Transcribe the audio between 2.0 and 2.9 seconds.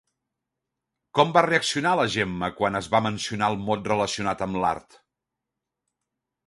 Gemma quan